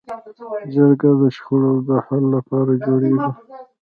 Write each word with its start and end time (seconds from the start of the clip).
جرګه 0.73 1.11
د 1.21 1.23
شخړو 1.35 1.73
د 1.87 1.89
حل 2.05 2.23
لپاره 2.35 2.71
جوړېږي 2.85 3.27